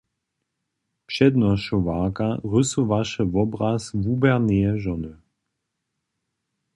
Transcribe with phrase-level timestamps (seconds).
[1.09, 5.13] Přednošowarka rysowaše wobraz wuběrneje žony.